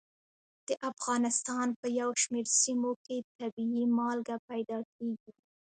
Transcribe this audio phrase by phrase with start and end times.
[0.67, 5.31] د افغانستان په یو شمېر سیمو کې طبیعي مالګه پیدا کېږي.